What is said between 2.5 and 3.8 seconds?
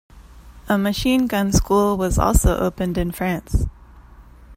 opened in France.